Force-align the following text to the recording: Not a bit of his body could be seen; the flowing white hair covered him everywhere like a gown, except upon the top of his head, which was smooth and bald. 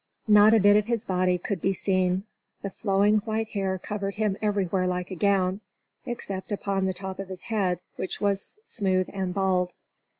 Not 0.27 0.55
a 0.55 0.59
bit 0.59 0.75
of 0.77 0.87
his 0.87 1.05
body 1.05 1.37
could 1.37 1.61
be 1.61 1.73
seen; 1.73 2.23
the 2.63 2.71
flowing 2.71 3.17
white 3.17 3.49
hair 3.49 3.77
covered 3.77 4.15
him 4.15 4.35
everywhere 4.41 4.87
like 4.87 5.11
a 5.11 5.15
gown, 5.15 5.61
except 6.07 6.51
upon 6.51 6.85
the 6.85 6.93
top 6.95 7.19
of 7.19 7.29
his 7.29 7.43
head, 7.43 7.79
which 7.97 8.19
was 8.19 8.57
smooth 8.63 9.11
and 9.13 9.31
bald. 9.31 9.69